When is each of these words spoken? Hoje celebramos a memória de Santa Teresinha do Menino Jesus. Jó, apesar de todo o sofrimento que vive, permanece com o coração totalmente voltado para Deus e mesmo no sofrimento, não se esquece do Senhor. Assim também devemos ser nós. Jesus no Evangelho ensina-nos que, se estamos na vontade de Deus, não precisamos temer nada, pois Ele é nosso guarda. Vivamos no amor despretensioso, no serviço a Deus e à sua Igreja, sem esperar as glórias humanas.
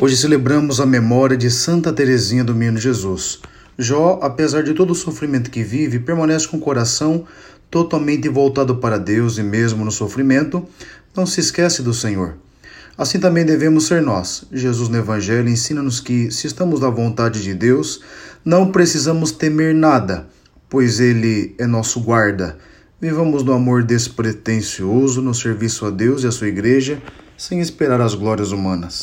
Hoje 0.00 0.16
celebramos 0.16 0.80
a 0.80 0.86
memória 0.86 1.36
de 1.36 1.50
Santa 1.50 1.92
Teresinha 1.92 2.44
do 2.44 2.54
Menino 2.54 2.78
Jesus. 2.78 3.40
Jó, 3.76 4.20
apesar 4.22 4.62
de 4.62 4.72
todo 4.72 4.92
o 4.92 4.94
sofrimento 4.94 5.50
que 5.50 5.64
vive, 5.64 5.98
permanece 5.98 6.46
com 6.46 6.56
o 6.56 6.60
coração 6.60 7.24
totalmente 7.68 8.28
voltado 8.28 8.76
para 8.76 8.96
Deus 8.96 9.38
e 9.38 9.42
mesmo 9.42 9.84
no 9.84 9.90
sofrimento, 9.90 10.64
não 11.16 11.26
se 11.26 11.40
esquece 11.40 11.82
do 11.82 11.92
Senhor. 11.92 12.36
Assim 12.96 13.18
também 13.18 13.44
devemos 13.44 13.88
ser 13.88 14.00
nós. 14.00 14.44
Jesus 14.52 14.88
no 14.88 14.98
Evangelho 14.98 15.48
ensina-nos 15.48 15.98
que, 15.98 16.30
se 16.30 16.46
estamos 16.46 16.78
na 16.78 16.90
vontade 16.90 17.42
de 17.42 17.52
Deus, 17.52 18.00
não 18.44 18.70
precisamos 18.70 19.32
temer 19.32 19.74
nada, 19.74 20.28
pois 20.70 21.00
Ele 21.00 21.56
é 21.58 21.66
nosso 21.66 21.98
guarda. 21.98 22.56
Vivamos 23.00 23.42
no 23.42 23.52
amor 23.52 23.82
despretensioso, 23.82 25.20
no 25.20 25.34
serviço 25.34 25.86
a 25.86 25.90
Deus 25.90 26.22
e 26.22 26.28
à 26.28 26.30
sua 26.30 26.46
Igreja, 26.46 27.02
sem 27.36 27.58
esperar 27.58 28.00
as 28.00 28.14
glórias 28.14 28.52
humanas. 28.52 28.96